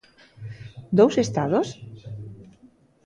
Dous 0.99 1.15
Estados? 1.23 1.67